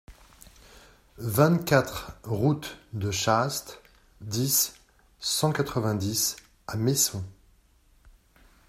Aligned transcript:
vingt-quatre 1.19 2.17
route 2.23 2.79
de 2.91 3.11
Chaast, 3.11 3.81
dix, 4.19 4.73
cent 5.19 5.51
quatre-vingt-dix 5.51 6.37
à 6.65 6.75
Messon 6.75 7.23